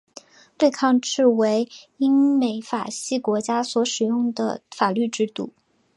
[0.57, 5.53] 对抗制为英美法系国家所使用的法律制度。